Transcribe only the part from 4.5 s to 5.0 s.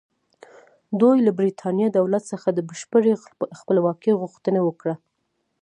وکړه.